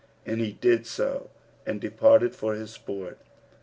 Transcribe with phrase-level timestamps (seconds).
[0.25, 1.29] And he did so
[1.63, 3.19] and departed for his sport.